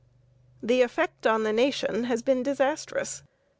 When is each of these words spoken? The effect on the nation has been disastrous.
The 0.63 0.81
effect 0.81 1.27
on 1.27 1.43
the 1.43 1.53
nation 1.53 2.05
has 2.05 2.23
been 2.23 2.41
disastrous. 2.41 3.21